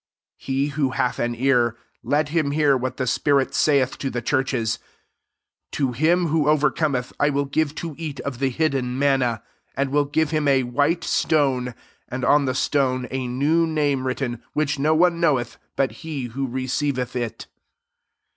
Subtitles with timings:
[0.39, 4.19] 17 He who hath an ear, let him hear what the spirit saith to the
[4.19, 4.79] churches.
[5.73, 9.43] To him who over Cometh I will give lo eat of the hidden manna;
[9.77, 11.75] and will give him a white stone,
[12.09, 16.47] and on the stone a new name written, which no one knoweth but he who
[16.47, 17.45] re ceiveth it.